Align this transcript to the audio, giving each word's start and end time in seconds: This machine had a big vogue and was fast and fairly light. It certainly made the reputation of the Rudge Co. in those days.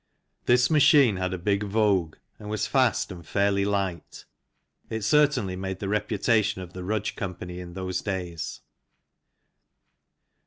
This 0.47 0.71
machine 0.71 1.17
had 1.17 1.31
a 1.31 1.37
big 1.37 1.61
vogue 1.61 2.15
and 2.39 2.49
was 2.49 2.65
fast 2.65 3.11
and 3.11 3.23
fairly 3.23 3.65
light. 3.65 4.25
It 4.89 5.03
certainly 5.03 5.55
made 5.55 5.77
the 5.77 5.87
reputation 5.87 6.63
of 6.63 6.73
the 6.73 6.83
Rudge 6.83 7.15
Co. 7.15 7.35
in 7.41 7.73
those 7.75 8.01
days. 8.01 8.61